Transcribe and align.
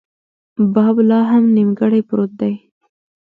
باب 0.73 0.95
لا 1.09 1.19
هم 1.31 1.43
نیمګړۍ 1.55 2.01
پروت 2.09 2.31
دی. 2.41 2.53